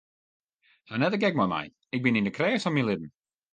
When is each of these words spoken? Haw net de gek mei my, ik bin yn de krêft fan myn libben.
Haw 0.87 0.97
net 0.99 1.13
de 1.13 1.19
gek 1.23 1.35
mei 1.37 1.49
my, 1.53 1.63
ik 1.95 2.01
bin 2.03 2.17
yn 2.19 2.27
de 2.27 2.35
krêft 2.37 2.63
fan 2.63 2.73
myn 2.75 2.87
libben. 2.89 3.11